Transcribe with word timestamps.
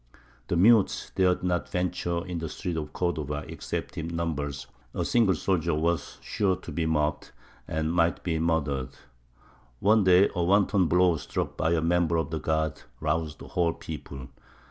The 0.47 0.55
Mutes 0.55 1.11
dared 1.15 1.43
not 1.43 1.69
venture 1.69 2.25
in 2.25 2.39
the 2.39 2.49
streets 2.49 2.79
of 2.79 2.91
Cordova 2.91 3.45
except 3.47 3.99
in 3.99 4.07
numbers; 4.07 4.65
a 4.95 5.05
single 5.05 5.35
soldier 5.35 5.75
was 5.75 6.17
sure 6.23 6.55
to 6.55 6.71
be 6.71 6.87
mobbed, 6.87 7.29
and 7.67 7.93
might 7.93 8.23
be 8.23 8.39
murdered. 8.39 8.95
One 9.79 10.03
day 10.03 10.27
a 10.33 10.41
wanton 10.43 10.87
blow 10.87 11.17
struck 11.17 11.55
by 11.55 11.73
a 11.73 11.81
member 11.81 12.17
of 12.17 12.31
the 12.31 12.39
guard 12.39 12.81
roused 12.99 13.37
the 13.37 13.49
whole 13.49 13.73
people. 13.73 14.29